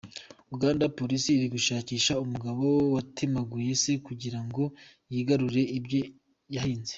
[0.55, 4.63] Uganda: Polisi iri gushakisha umugabo watemaguye Se kugira ngo
[5.13, 5.99] yigarurire ibyo
[6.55, 6.89] yahinze.